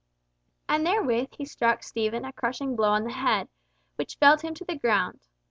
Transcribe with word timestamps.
And 0.67 0.83
therewith 0.83 1.33
he 1.37 1.45
struck 1.45 1.83
Stephen 1.83 2.25
a 2.25 2.33
crushing 2.33 2.75
blow 2.75 2.89
on 2.89 3.03
the 3.03 3.13
head, 3.13 3.49
which 3.97 4.15
felled 4.15 4.41
him 4.41 4.55
to 4.55 4.65
the 4.65 4.75
ground. 4.75 5.19